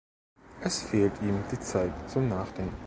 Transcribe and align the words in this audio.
Es 0.61 0.81
fehlt 0.81 1.21
ihm 1.21 1.43
die 1.51 1.59
Zeit 1.59 1.93
zum 2.09 2.27
Nachdenken. 2.27 2.73